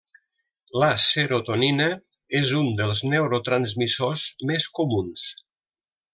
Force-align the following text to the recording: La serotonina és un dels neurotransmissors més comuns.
La 0.83 0.87
serotonina 1.03 1.89
és 2.39 2.53
un 2.61 2.71
dels 2.81 3.03
neurotransmissors 3.11 4.25
més 4.53 4.67
comuns. 4.81 5.29